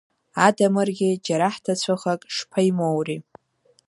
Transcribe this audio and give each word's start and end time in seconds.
Адамыргьы 0.45 1.09
џьара 1.25 1.49
хҭацәыхак 1.55 2.21
шԥаимоури? 2.35 3.17